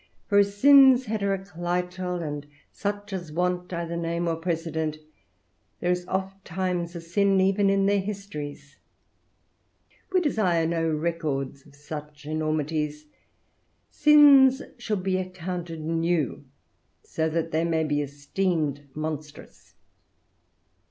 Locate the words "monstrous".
18.95-19.75